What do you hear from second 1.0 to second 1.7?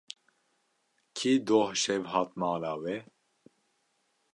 Kî doh